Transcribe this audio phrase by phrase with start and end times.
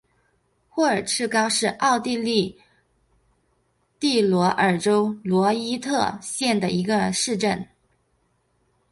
[0.67, 2.59] 霍尔茨高是奥地利
[3.99, 7.67] 蒂罗尔州罗伊特县的一个市镇。